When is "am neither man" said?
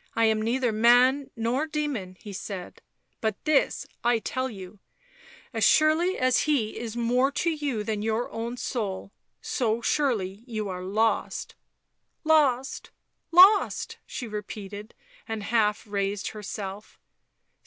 0.24-1.30